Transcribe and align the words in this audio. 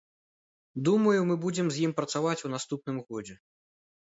Думаю, 0.87 1.19
мы 1.31 1.35
будзем 1.43 1.69
з 1.75 1.83
ім 1.89 1.93
працаваць 2.01 2.41
у 2.51 2.53
наступным 2.55 2.97
годзе. 3.07 3.39